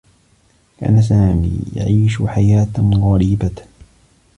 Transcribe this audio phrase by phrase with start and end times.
[0.77, 3.55] كان سامي يعيش حياة غريبة.